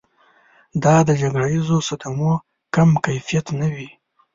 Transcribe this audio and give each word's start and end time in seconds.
دا 0.83 0.95
د 1.07 1.09
جګړیزو 1.21 1.77
صدمو 1.87 2.33
کم 2.75 2.89
کیفیت 3.05 3.45
نه 3.59 3.67
وي. 3.73 3.89